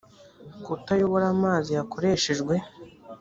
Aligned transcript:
kutayobora 0.65 1.25
amazi 1.35 1.69
yakoreshejwe 1.77 2.55